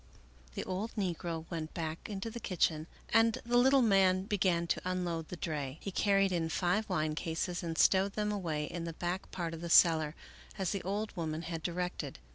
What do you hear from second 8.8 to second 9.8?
the back part of the